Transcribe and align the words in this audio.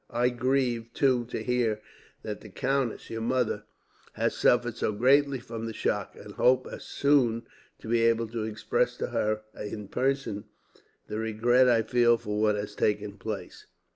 I 0.09 0.29
grieve, 0.29 0.89
too, 0.95 1.25
to 1.25 1.43
hear 1.43 1.79
that 2.23 2.41
the 2.41 2.49
countess, 2.49 3.11
your 3.11 3.21
mother, 3.21 3.65
has 4.13 4.35
suffered 4.35 4.75
so 4.75 4.91
greatly 4.93 5.39
from 5.39 5.67
the 5.67 5.75
shock; 5.75 6.15
and 6.15 6.33
hope 6.33 6.67
soon 6.79 7.45
to 7.77 7.87
be 7.87 8.01
able 8.01 8.27
to 8.29 8.43
express 8.43 8.97
to 8.97 9.09
her, 9.09 9.41
in 9.55 9.89
person, 9.89 10.45
the 11.05 11.19
regret 11.19 11.69
I 11.69 11.83
feel 11.83 12.17
for 12.17 12.41
what 12.41 12.55
has 12.55 12.73
taken 12.73 13.19
place.' 13.19 13.67